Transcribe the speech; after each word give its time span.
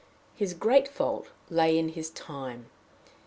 His 0.33 0.55
great 0.55 0.87
fault 0.87 1.27
lay 1.51 1.77
in 1.77 1.89
his 1.89 2.09
time. 2.09 2.71